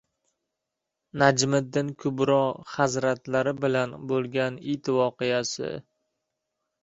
[1.23, 2.37] Najmiddin Kubro
[2.77, 5.69] hazratlari bilan bo‘lgan it voqeasi